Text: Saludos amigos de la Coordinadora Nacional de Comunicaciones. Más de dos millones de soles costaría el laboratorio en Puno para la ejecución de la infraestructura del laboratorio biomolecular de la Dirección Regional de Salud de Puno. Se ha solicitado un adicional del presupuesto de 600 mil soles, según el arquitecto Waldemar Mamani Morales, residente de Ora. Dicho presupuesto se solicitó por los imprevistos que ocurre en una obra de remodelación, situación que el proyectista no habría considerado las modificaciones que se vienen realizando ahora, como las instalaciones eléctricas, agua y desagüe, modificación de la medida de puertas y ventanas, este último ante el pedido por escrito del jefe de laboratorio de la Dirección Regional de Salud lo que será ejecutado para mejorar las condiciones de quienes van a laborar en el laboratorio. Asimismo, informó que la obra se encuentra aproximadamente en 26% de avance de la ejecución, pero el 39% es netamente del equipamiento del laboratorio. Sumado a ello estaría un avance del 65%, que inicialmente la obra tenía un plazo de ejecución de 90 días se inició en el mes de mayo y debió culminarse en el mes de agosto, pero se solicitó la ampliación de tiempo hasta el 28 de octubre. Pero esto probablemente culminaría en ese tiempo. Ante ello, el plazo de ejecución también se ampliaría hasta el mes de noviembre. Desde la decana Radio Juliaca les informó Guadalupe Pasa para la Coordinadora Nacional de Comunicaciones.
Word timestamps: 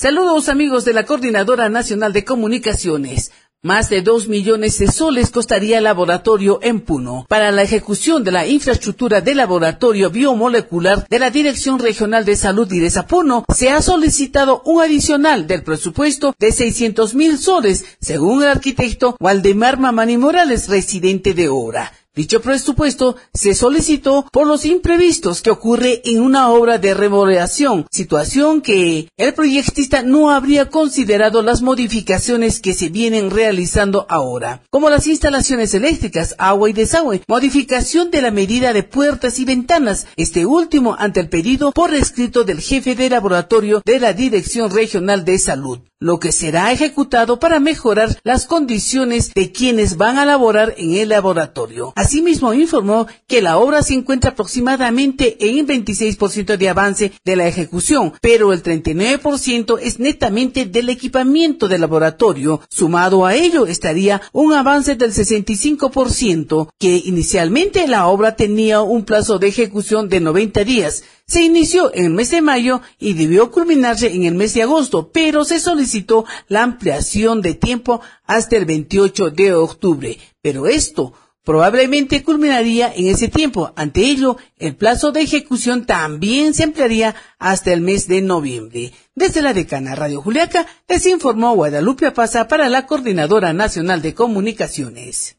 Saludos 0.00 0.48
amigos 0.48 0.84
de 0.84 0.92
la 0.92 1.04
Coordinadora 1.04 1.68
Nacional 1.68 2.12
de 2.12 2.24
Comunicaciones. 2.24 3.32
Más 3.64 3.90
de 3.90 4.00
dos 4.00 4.28
millones 4.28 4.78
de 4.78 4.86
soles 4.86 5.30
costaría 5.30 5.78
el 5.78 5.84
laboratorio 5.84 6.60
en 6.62 6.82
Puno 6.82 7.26
para 7.28 7.50
la 7.50 7.62
ejecución 7.62 8.22
de 8.22 8.30
la 8.30 8.46
infraestructura 8.46 9.22
del 9.22 9.38
laboratorio 9.38 10.10
biomolecular 10.10 11.08
de 11.08 11.18
la 11.18 11.30
Dirección 11.30 11.80
Regional 11.80 12.24
de 12.24 12.36
Salud 12.36 12.68
de 12.68 13.02
Puno. 13.08 13.44
Se 13.52 13.70
ha 13.70 13.82
solicitado 13.82 14.62
un 14.66 14.80
adicional 14.80 15.48
del 15.48 15.64
presupuesto 15.64 16.32
de 16.38 16.52
600 16.52 17.16
mil 17.16 17.36
soles, 17.36 17.84
según 18.00 18.44
el 18.44 18.50
arquitecto 18.50 19.16
Waldemar 19.18 19.80
Mamani 19.80 20.16
Morales, 20.16 20.68
residente 20.68 21.34
de 21.34 21.48
Ora. 21.48 21.92
Dicho 22.18 22.42
presupuesto 22.42 23.14
se 23.32 23.54
solicitó 23.54 24.26
por 24.32 24.48
los 24.48 24.64
imprevistos 24.64 25.40
que 25.40 25.52
ocurre 25.52 26.02
en 26.04 26.20
una 26.20 26.50
obra 26.50 26.76
de 26.78 26.92
remodelación, 26.92 27.86
situación 27.92 28.60
que 28.60 29.08
el 29.16 29.34
proyectista 29.34 30.02
no 30.02 30.32
habría 30.32 30.68
considerado 30.68 31.42
las 31.42 31.62
modificaciones 31.62 32.58
que 32.58 32.74
se 32.74 32.88
vienen 32.88 33.30
realizando 33.30 34.04
ahora, 34.08 34.64
como 34.68 34.90
las 34.90 35.06
instalaciones 35.06 35.74
eléctricas, 35.74 36.34
agua 36.38 36.68
y 36.68 36.72
desagüe, 36.72 37.22
modificación 37.28 38.10
de 38.10 38.20
la 38.20 38.32
medida 38.32 38.72
de 38.72 38.82
puertas 38.82 39.38
y 39.38 39.44
ventanas, 39.44 40.08
este 40.16 40.44
último 40.44 40.96
ante 40.98 41.20
el 41.20 41.28
pedido 41.28 41.70
por 41.70 41.94
escrito 41.94 42.42
del 42.42 42.60
jefe 42.60 42.96
de 42.96 43.10
laboratorio 43.10 43.80
de 43.84 44.00
la 44.00 44.12
Dirección 44.12 44.72
Regional 44.72 45.24
de 45.24 45.38
Salud 45.38 45.78
lo 46.00 46.20
que 46.20 46.32
será 46.32 46.70
ejecutado 46.72 47.40
para 47.40 47.58
mejorar 47.60 48.18
las 48.22 48.46
condiciones 48.46 49.34
de 49.34 49.50
quienes 49.50 49.96
van 49.96 50.18
a 50.18 50.24
laborar 50.24 50.74
en 50.76 50.94
el 50.94 51.08
laboratorio. 51.08 51.92
Asimismo, 51.96 52.54
informó 52.54 53.06
que 53.26 53.42
la 53.42 53.58
obra 53.58 53.82
se 53.82 53.94
encuentra 53.94 54.30
aproximadamente 54.30 55.36
en 55.40 55.66
26% 55.66 56.56
de 56.56 56.68
avance 56.68 57.12
de 57.24 57.36
la 57.36 57.48
ejecución, 57.48 58.12
pero 58.20 58.52
el 58.52 58.62
39% 58.62 59.78
es 59.82 59.98
netamente 59.98 60.66
del 60.66 60.88
equipamiento 60.88 61.68
del 61.68 61.80
laboratorio. 61.80 62.60
Sumado 62.68 63.26
a 63.26 63.34
ello 63.34 63.66
estaría 63.66 64.22
un 64.32 64.52
avance 64.52 64.94
del 64.94 65.12
65%, 65.12 66.68
que 66.78 67.02
inicialmente 67.04 67.88
la 67.88 68.06
obra 68.06 68.36
tenía 68.36 68.82
un 68.82 69.04
plazo 69.04 69.38
de 69.38 69.48
ejecución 69.48 70.08
de 70.08 70.20
90 70.20 70.64
días 70.64 71.02
se 71.28 71.42
inició 71.42 71.94
en 71.94 72.06
el 72.06 72.10
mes 72.12 72.30
de 72.30 72.40
mayo 72.40 72.80
y 72.98 73.12
debió 73.12 73.50
culminarse 73.50 74.14
en 74.14 74.24
el 74.24 74.34
mes 74.34 74.54
de 74.54 74.62
agosto, 74.62 75.10
pero 75.12 75.44
se 75.44 75.60
solicitó 75.88 76.26
la 76.48 76.62
ampliación 76.62 77.40
de 77.40 77.54
tiempo 77.54 78.00
hasta 78.26 78.56
el 78.56 78.66
28 78.66 79.30
de 79.30 79.54
octubre. 79.54 80.18
Pero 80.42 80.66
esto 80.66 81.14
probablemente 81.44 82.22
culminaría 82.22 82.92
en 82.94 83.08
ese 83.08 83.28
tiempo. 83.28 83.72
Ante 83.74 84.02
ello, 84.02 84.36
el 84.58 84.76
plazo 84.76 85.12
de 85.12 85.22
ejecución 85.22 85.86
también 85.86 86.52
se 86.52 86.64
ampliaría 86.64 87.14
hasta 87.38 87.72
el 87.72 87.80
mes 87.80 88.06
de 88.06 88.20
noviembre. 88.20 88.92
Desde 89.14 89.40
la 89.40 89.54
decana 89.54 89.94
Radio 89.94 90.20
Juliaca 90.20 90.66
les 90.86 91.06
informó 91.06 91.54
Guadalupe 91.54 92.10
Pasa 92.10 92.48
para 92.48 92.68
la 92.68 92.86
Coordinadora 92.86 93.54
Nacional 93.54 94.02
de 94.02 94.12
Comunicaciones. 94.12 95.37